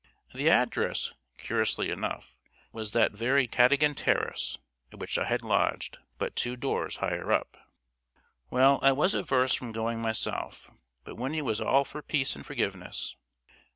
[0.33, 2.35] The address, curiously enough,
[2.71, 4.57] was that very Cadogan Terrace
[4.91, 7.55] at which I had lodged, but two doors higher up.
[8.49, 10.71] Well, I was averse from going myself,
[11.03, 13.15] but Winnie was all for peace and forgiveness.